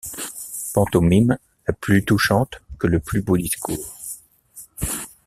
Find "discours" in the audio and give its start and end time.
3.37-3.93